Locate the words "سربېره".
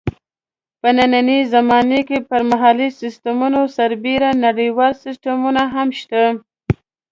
3.77-4.29